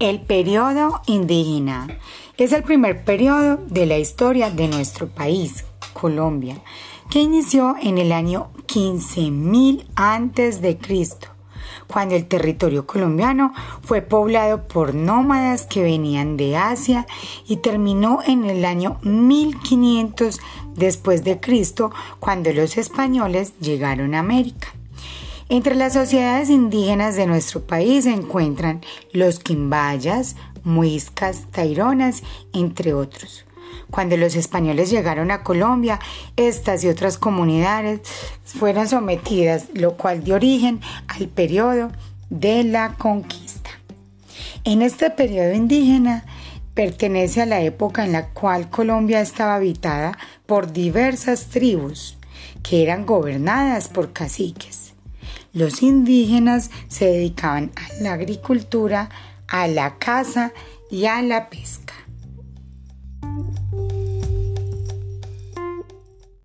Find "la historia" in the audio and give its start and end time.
3.84-4.48